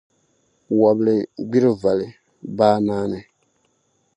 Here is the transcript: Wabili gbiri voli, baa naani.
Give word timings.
Wabili 0.81 1.15
gbiri 1.47 1.69
voli, 1.81 2.07
baa 2.57 2.77
naani. 2.85 3.19